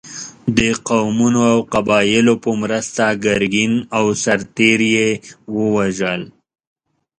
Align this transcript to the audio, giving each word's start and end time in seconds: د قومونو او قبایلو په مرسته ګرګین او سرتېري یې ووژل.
د 0.57 0.59
قومونو 0.87 1.41
او 1.51 1.59
قبایلو 1.73 2.33
په 2.43 2.49
مرسته 2.61 3.03
ګرګین 3.25 3.73
او 3.97 4.05
سرتېري 4.23 4.89
یې 4.97 5.09
ووژل. 5.55 6.21